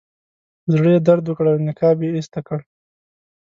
[0.73, 2.59] زړه یې درد وکړ او نقاب یې ایسته کړ.